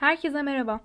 Herkese 0.00 0.42
merhaba. 0.42 0.80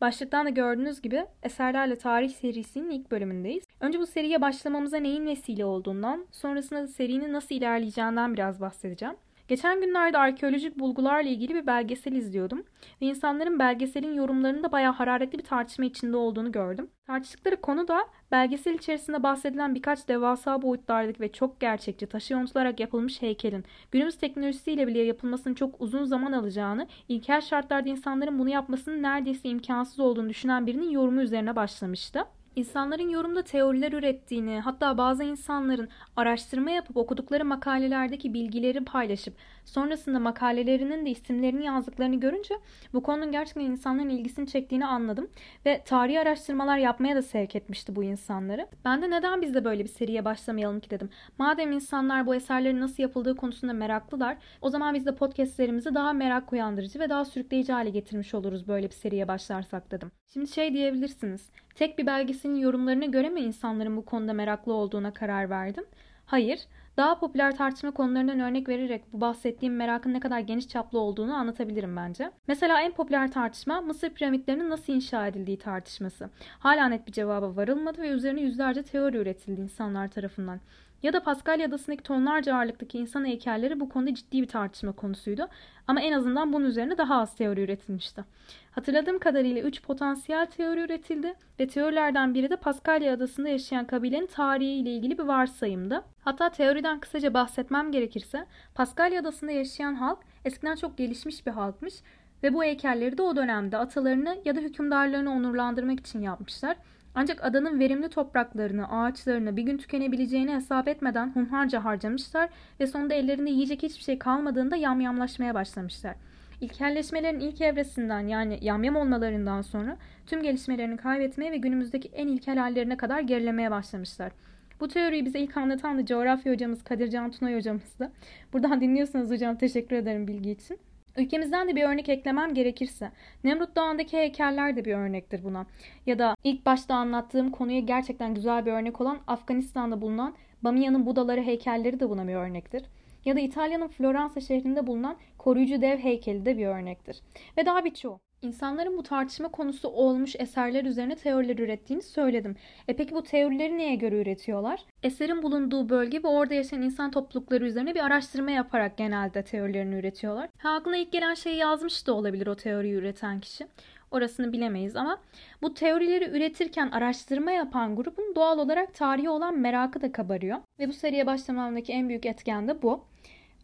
Başlıktan 0.00 0.46
da 0.46 0.50
gördüğünüz 0.50 1.02
gibi 1.02 1.26
Eserlerle 1.42 1.98
Tarih 1.98 2.30
serisinin 2.30 2.90
ilk 2.90 3.10
bölümündeyiz. 3.10 3.64
Önce 3.80 3.98
bu 3.98 4.06
seriye 4.06 4.40
başlamamıza 4.40 4.96
neyin 4.96 5.26
vesile 5.26 5.64
olduğundan, 5.64 6.26
sonrasında 6.30 6.82
da 6.82 6.86
serinin 6.86 7.32
nasıl 7.32 7.54
ilerleyeceğinden 7.54 8.34
biraz 8.34 8.60
bahsedeceğim. 8.60 9.16
Geçen 9.48 9.80
günlerde 9.80 10.18
arkeolojik 10.18 10.78
bulgularla 10.78 11.28
ilgili 11.28 11.54
bir 11.54 11.66
belgesel 11.66 12.12
izliyordum 12.12 12.64
ve 13.02 13.06
insanların 13.06 13.58
belgeselin 13.58 14.14
yorumlarında 14.14 14.72
bayağı 14.72 14.92
hararetli 14.92 15.38
bir 15.38 15.44
tartışma 15.44 15.84
içinde 15.84 16.16
olduğunu 16.16 16.52
gördüm. 16.52 16.90
Tartıştıkları 17.06 17.60
konu 17.60 17.88
da 17.88 18.00
belgesel 18.32 18.74
içerisinde 18.74 19.22
bahsedilen 19.22 19.74
birkaç 19.74 20.08
devasa 20.08 20.62
boyutlardaki 20.62 21.20
ve 21.20 21.32
çok 21.32 21.60
gerçekçi 21.60 22.06
taşı 22.06 22.32
yontularak 22.32 22.80
yapılmış 22.80 23.22
heykelin 23.22 23.64
günümüz 23.90 24.16
teknolojisiyle 24.16 24.86
bile 24.86 24.98
yapılmasının 24.98 25.54
çok 25.54 25.80
uzun 25.80 26.04
zaman 26.04 26.32
alacağını, 26.32 26.86
ilkel 27.08 27.40
şartlarda 27.40 27.88
insanların 27.88 28.38
bunu 28.38 28.48
yapmasının 28.48 29.02
neredeyse 29.02 29.48
imkansız 29.48 30.00
olduğunu 30.00 30.28
düşünen 30.28 30.66
birinin 30.66 30.90
yorumu 30.90 31.20
üzerine 31.20 31.56
başlamıştı. 31.56 32.24
İnsanların 32.56 33.08
yorumda 33.08 33.42
teoriler 33.42 33.92
ürettiğini, 33.92 34.60
hatta 34.60 34.98
bazı 34.98 35.24
insanların 35.24 35.88
araştırma 36.16 36.70
yapıp 36.70 36.96
okudukları 36.96 37.44
makalelerdeki 37.44 38.34
bilgileri 38.34 38.84
paylaşıp 38.84 39.34
sonrasında 39.64 40.18
makalelerinin 40.18 41.06
de 41.06 41.10
isimlerini 41.10 41.64
yazdıklarını 41.64 42.20
görünce 42.20 42.54
bu 42.92 43.02
konunun 43.02 43.32
gerçekten 43.32 43.62
insanların 43.62 44.08
ilgisini 44.08 44.46
çektiğini 44.46 44.86
anladım 44.86 45.30
ve 45.66 45.82
tarihi 45.84 46.20
araştırmalar 46.20 46.78
yapmaya 46.78 47.16
da 47.16 47.22
sevk 47.22 47.56
etmişti 47.56 47.96
bu 47.96 48.04
insanları. 48.04 48.66
Ben 48.84 49.02
de 49.02 49.10
neden 49.10 49.42
biz 49.42 49.54
de 49.54 49.64
böyle 49.64 49.84
bir 49.84 49.88
seriye 49.88 50.24
başlamayalım 50.24 50.80
ki 50.80 50.90
dedim. 50.90 51.10
Madem 51.38 51.72
insanlar 51.72 52.26
bu 52.26 52.34
eserlerin 52.34 52.80
nasıl 52.80 53.02
yapıldığı 53.02 53.36
konusunda 53.36 53.72
meraklılar, 53.72 54.36
o 54.60 54.70
zaman 54.70 54.94
biz 54.94 55.06
de 55.06 55.14
podcastlerimizi 55.14 55.94
daha 55.94 56.12
merak 56.12 56.52
uyandırıcı 56.52 57.00
ve 57.00 57.08
daha 57.08 57.24
sürükleyici 57.24 57.72
hale 57.72 57.90
getirmiş 57.90 58.34
oluruz 58.34 58.68
böyle 58.68 58.86
bir 58.86 58.94
seriye 58.94 59.28
başlarsak 59.28 59.90
dedim. 59.90 60.12
Şimdi 60.32 60.48
şey 60.48 60.74
diyebilirsiniz. 60.74 61.50
Tek 61.80 61.98
bir 61.98 62.06
belgeselin 62.06 62.54
yorumlarına 62.54 63.04
göre 63.04 63.28
mi 63.28 63.40
insanların 63.40 63.96
bu 63.96 64.04
konuda 64.04 64.32
meraklı 64.32 64.72
olduğuna 64.72 65.12
karar 65.12 65.50
verdim? 65.50 65.84
Hayır. 66.26 66.60
Daha 66.96 67.18
popüler 67.18 67.56
tartışma 67.56 67.90
konularından 67.90 68.40
örnek 68.40 68.68
vererek 68.68 69.02
bu 69.12 69.20
bahsettiğim 69.20 69.76
merakın 69.76 70.14
ne 70.14 70.20
kadar 70.20 70.40
geniş 70.40 70.68
çaplı 70.68 70.98
olduğunu 70.98 71.34
anlatabilirim 71.34 71.96
bence. 71.96 72.30
Mesela 72.48 72.80
en 72.80 72.92
popüler 72.92 73.32
tartışma 73.32 73.80
Mısır 73.80 74.10
piramitlerinin 74.10 74.70
nasıl 74.70 74.92
inşa 74.92 75.26
edildiği 75.26 75.58
tartışması. 75.58 76.30
Hala 76.58 76.88
net 76.88 77.06
bir 77.06 77.12
cevaba 77.12 77.56
varılmadı 77.56 78.02
ve 78.02 78.08
üzerine 78.08 78.40
yüzlerce 78.40 78.82
teori 78.82 79.16
üretildi 79.16 79.60
insanlar 79.60 80.08
tarafından. 80.08 80.60
Ya 81.02 81.12
da 81.12 81.22
Paskalya 81.22 81.66
Adası'ndaki 81.66 82.02
tonlarca 82.02 82.56
ağırlıktaki 82.56 82.98
insan 82.98 83.24
heykelleri 83.24 83.80
bu 83.80 83.88
konuda 83.88 84.14
ciddi 84.14 84.42
bir 84.42 84.46
tartışma 84.46 84.92
konusuydu. 84.92 85.48
Ama 85.86 86.00
en 86.00 86.12
azından 86.12 86.52
bunun 86.52 86.64
üzerine 86.64 86.98
daha 86.98 87.20
az 87.20 87.34
teori 87.34 87.60
üretilmişti. 87.60 88.24
Hatırladığım 88.70 89.18
kadarıyla 89.18 89.62
3 89.62 89.82
potansiyel 89.82 90.46
teori 90.46 90.80
üretildi 90.80 91.34
ve 91.60 91.68
teorilerden 91.68 92.34
biri 92.34 92.50
de 92.50 92.56
Paskalya 92.56 93.14
Adası'nda 93.14 93.48
yaşayan 93.48 93.86
kabilenin 93.86 94.26
tarihi 94.26 94.70
ile 94.70 94.90
ilgili 94.90 95.18
bir 95.18 95.24
varsayımdı. 95.24 96.02
Hatta 96.24 96.48
teoriden 96.48 97.00
kısaca 97.00 97.34
bahsetmem 97.34 97.92
gerekirse 97.92 98.46
Paskalya 98.74 99.20
Adası'nda 99.20 99.52
yaşayan 99.52 99.94
halk 99.94 100.18
eskiden 100.44 100.76
çok 100.76 100.98
gelişmiş 100.98 101.46
bir 101.46 101.50
halkmış 101.50 101.94
ve 102.42 102.54
bu 102.54 102.64
heykelleri 102.64 103.18
de 103.18 103.22
o 103.22 103.36
dönemde 103.36 103.76
atalarını 103.76 104.38
ya 104.44 104.56
da 104.56 104.60
hükümdarlarını 104.60 105.30
onurlandırmak 105.30 106.00
için 106.00 106.22
yapmışlar. 106.22 106.76
Ancak 107.14 107.44
adanın 107.44 107.80
verimli 107.80 108.08
topraklarını, 108.08 108.88
ağaçlarını 108.88 109.56
bir 109.56 109.62
gün 109.62 109.78
tükenebileceğini 109.78 110.54
hesap 110.54 110.88
etmeden 110.88 111.32
hunharca 111.34 111.84
harcamışlar 111.84 112.48
ve 112.80 112.86
sonunda 112.86 113.14
ellerinde 113.14 113.50
yiyecek 113.50 113.82
hiçbir 113.82 114.02
şey 114.02 114.18
kaldığında 114.18 114.76
yamyamlaşmaya 114.76 115.54
başlamışlar. 115.54 116.16
İlkelleşmelerin 116.60 117.40
ilk 117.40 117.60
evresinden 117.60 118.28
yani 118.28 118.58
yamyam 118.62 118.96
olmalarından 118.96 119.62
sonra 119.62 119.96
tüm 120.26 120.42
gelişmelerini 120.42 120.96
kaybetmeye 120.96 121.52
ve 121.52 121.56
günümüzdeki 121.56 122.08
en 122.08 122.28
ilkel 122.28 122.58
hallerine 122.58 122.96
kadar 122.96 123.20
gerilemeye 123.20 123.70
başlamışlar. 123.70 124.32
Bu 124.80 124.88
teoriyi 124.88 125.24
bize 125.24 125.38
ilk 125.38 125.56
anlatan 125.56 125.98
da 125.98 126.06
coğrafya 126.06 126.52
hocamız 126.52 126.84
Kadir 126.84 127.10
Can 127.10 127.30
Tunay 127.30 127.56
hocamızdı. 127.56 128.12
Buradan 128.52 128.80
dinliyorsanız 128.80 129.30
hocam 129.30 129.56
teşekkür 129.56 129.96
ederim 129.96 130.28
bilgi 130.28 130.50
için. 130.50 130.78
Ülkemizden 131.16 131.68
de 131.68 131.76
bir 131.76 131.84
örnek 131.84 132.08
eklemem 132.08 132.54
gerekirse 132.54 133.12
Nemrut 133.44 133.76
Dağı'ndaki 133.76 134.16
heykeller 134.16 134.76
de 134.76 134.84
bir 134.84 134.94
örnektir 134.94 135.44
buna. 135.44 135.66
Ya 136.06 136.18
da 136.18 136.34
ilk 136.44 136.66
başta 136.66 136.94
anlattığım 136.94 137.50
konuya 137.50 137.80
gerçekten 137.80 138.34
güzel 138.34 138.66
bir 138.66 138.72
örnek 138.72 139.00
olan 139.00 139.18
Afganistan'da 139.26 140.00
bulunan 140.00 140.34
Bamiyan'ın 140.62 141.06
Budaları 141.06 141.42
heykelleri 141.42 142.00
de 142.00 142.10
buna 142.10 142.28
bir 142.28 142.34
örnektir. 142.34 142.82
Ya 143.24 143.36
da 143.36 143.40
İtalya'nın 143.40 143.88
Floransa 143.88 144.40
şehrinde 144.40 144.86
bulunan 144.86 145.16
koruyucu 145.38 145.82
dev 145.82 145.98
heykeli 145.98 146.44
de 146.44 146.58
bir 146.58 146.66
örnektir. 146.66 147.20
Ve 147.58 147.66
daha 147.66 147.84
birçoğu. 147.84 148.20
İnsanların 148.42 148.96
bu 148.96 149.02
tartışma 149.02 149.48
konusu 149.48 149.88
olmuş 149.88 150.36
eserler 150.38 150.84
üzerine 150.84 151.16
teoriler 151.16 151.58
ürettiğini 151.58 152.02
söyledim. 152.02 152.56
E 152.88 152.96
peki 152.96 153.14
bu 153.14 153.22
teorileri 153.22 153.78
neye 153.78 153.94
göre 153.94 154.20
üretiyorlar? 154.22 154.80
Eserin 155.02 155.42
bulunduğu 155.42 155.88
bölge 155.88 156.22
ve 156.22 156.28
orada 156.28 156.54
yaşayan 156.54 156.82
insan 156.82 157.10
toplulukları 157.10 157.66
üzerine 157.66 157.94
bir 157.94 158.04
araştırma 158.04 158.50
yaparak 158.50 158.96
genelde 158.96 159.42
teorilerini 159.42 159.94
üretiyorlar. 159.94 160.48
Ha, 160.58 160.70
aklına 160.70 160.96
ilk 160.96 161.12
gelen 161.12 161.34
şeyi 161.34 161.56
yazmış 161.56 162.06
da 162.06 162.14
olabilir 162.14 162.46
o 162.46 162.54
teoriyi 162.54 162.94
üreten 162.94 163.40
kişi. 163.40 163.66
Orasını 164.10 164.52
bilemeyiz 164.52 164.96
ama 164.96 165.18
bu 165.62 165.74
teorileri 165.74 166.30
üretirken 166.30 166.90
araştırma 166.90 167.50
yapan 167.50 167.96
grubun 167.96 168.34
doğal 168.34 168.58
olarak 168.58 168.94
tarihi 168.94 169.28
olan 169.28 169.58
merakı 169.58 170.02
da 170.02 170.12
kabarıyor. 170.12 170.58
Ve 170.78 170.88
bu 170.88 170.92
seriye 170.92 171.26
başlamamdaki 171.26 171.92
en 171.92 172.08
büyük 172.08 172.26
etken 172.26 172.68
de 172.68 172.82
bu. 172.82 173.04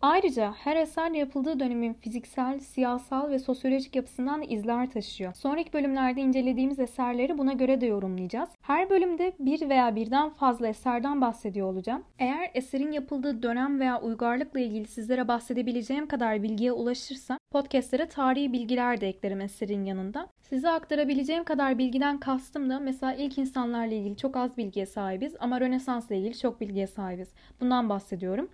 Ayrıca 0.03 0.53
her 0.53 0.77
eser 0.77 1.11
yapıldığı 1.11 1.61
dönemin 1.61 1.95
fiziksel, 1.95 2.61
siyasal 2.61 3.31
ve 3.31 3.39
sosyolojik 3.39 3.97
yapısından 3.97 4.41
da 4.41 4.45
izler 4.45 4.91
taşıyor. 4.91 5.35
Sonraki 5.35 5.73
bölümlerde 5.73 6.21
incelediğimiz 6.21 6.79
eserleri 6.79 7.39
buna 7.39 7.53
göre 7.53 7.81
de 7.81 7.87
yorumlayacağız. 7.87 8.49
Her 8.63 8.91
bölümde 8.91 9.33
bir 9.39 9.69
veya 9.69 9.97
birden 9.97 10.31
fazla 10.31 10.69
eserden 10.69 11.21
bahsediyor 11.21 11.73
olacağım. 11.73 12.05
Eğer 12.19 12.51
eserin 12.55 12.93
yapıldığı 12.93 13.43
dönem 13.43 13.81
veya 13.81 14.01
uygarlıkla 14.01 14.61
ilgili 14.61 14.87
sizlere 14.87 15.29
bahsedebileceğim 15.29 16.09
kadar 16.09 16.43
bilgiye 16.43 16.73
ulaşırsa 16.73 17.39
podcastlere 17.51 18.09
tarihi 18.09 18.53
bilgiler 18.53 19.01
de 19.01 19.09
eklerim 19.09 19.41
eserin 19.41 19.85
yanında. 19.85 20.29
Size 20.43 20.69
aktarabileceğim 20.69 21.45
kadar 21.45 21.79
bilgiden 21.79 22.21
kastım 22.21 22.71
da 22.71 22.79
mesela 22.81 23.15
ilk 23.15 23.39
insanlarla 23.39 23.95
ilgili 23.95 24.17
çok 24.17 24.37
az 24.37 24.57
bilgiye 24.57 24.87
sahibiz 24.87 25.35
ama 25.41 25.61
Rönesans'la 25.61 26.15
ilgili 26.15 26.39
çok 26.39 26.61
bilgiye 26.61 26.87
sahibiz. 26.87 27.29
Bundan 27.61 27.89
bahsediyorum. 27.89 28.49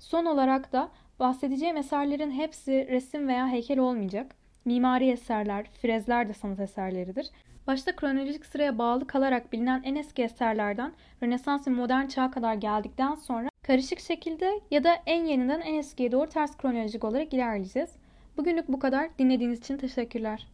Son 0.00 0.24
olarak 0.24 0.72
da 0.72 0.90
bahsedeceğim 1.18 1.76
eserlerin 1.76 2.30
hepsi 2.30 2.88
resim 2.90 3.28
veya 3.28 3.48
heykel 3.48 3.78
olmayacak. 3.78 4.34
Mimari 4.64 5.10
eserler, 5.10 5.66
frezler 5.82 6.28
de 6.28 6.32
sanat 6.32 6.60
eserleridir. 6.60 7.30
Başta 7.66 7.96
kronolojik 7.96 8.46
sıraya 8.46 8.78
bağlı 8.78 9.06
kalarak 9.06 9.52
bilinen 9.52 9.82
en 9.84 9.94
eski 9.94 10.22
eserlerden 10.22 10.92
Rönesans 11.22 11.66
ve 11.66 11.70
modern 11.70 12.06
çağ 12.06 12.30
kadar 12.30 12.54
geldikten 12.54 13.14
sonra 13.14 13.48
karışık 13.66 14.00
şekilde 14.00 14.60
ya 14.70 14.84
da 14.84 14.96
en 15.06 15.24
yeniden 15.24 15.60
en 15.60 15.74
eskiye 15.74 16.12
doğru 16.12 16.28
ters 16.28 16.56
kronolojik 16.56 17.04
olarak 17.04 17.34
ilerleyeceğiz. 17.34 17.90
Bugünlük 18.36 18.68
bu 18.68 18.78
kadar. 18.78 19.18
Dinlediğiniz 19.18 19.58
için 19.58 19.76
teşekkürler. 19.76 20.46